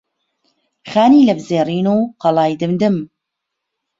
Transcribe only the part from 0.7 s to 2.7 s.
خانی لەپزێڕین و قەڵای